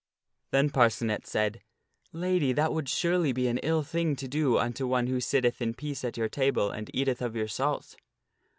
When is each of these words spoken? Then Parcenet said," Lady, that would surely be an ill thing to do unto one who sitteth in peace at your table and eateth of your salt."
Then 0.49 0.71
Parcenet 0.71 1.27
said," 1.27 1.61
Lady, 2.11 2.53
that 2.53 2.73
would 2.73 2.89
surely 2.89 3.31
be 3.33 3.47
an 3.47 3.59
ill 3.59 3.83
thing 3.83 4.15
to 4.15 4.27
do 4.27 4.57
unto 4.57 4.87
one 4.87 5.05
who 5.05 5.19
sitteth 5.21 5.61
in 5.61 5.75
peace 5.75 6.03
at 6.03 6.17
your 6.17 6.27
table 6.27 6.71
and 6.71 6.89
eateth 6.91 7.21
of 7.21 7.35
your 7.35 7.47
salt." 7.47 7.95